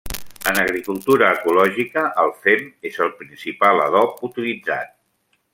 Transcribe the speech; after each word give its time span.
En 0.51 0.59
agricultura 0.61 1.27
ecològica 1.33 2.05
el 2.23 2.33
fem 2.47 2.65
és 2.93 2.99
el 3.07 3.15
principal 3.23 3.85
adob 3.87 4.29
utilitzat. 4.31 4.97